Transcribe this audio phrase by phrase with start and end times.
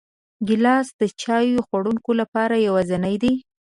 [0.47, 3.33] ګیلاس د چای خوړونکو لپاره یوازینی دی.